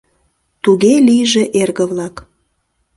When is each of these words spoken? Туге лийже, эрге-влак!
Туге 0.63 0.93
лийже, 1.07 1.43
эрге-влак! 1.61 2.15